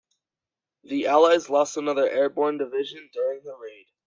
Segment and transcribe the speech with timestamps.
[0.83, 3.85] The allies lost another airborne division during the raid.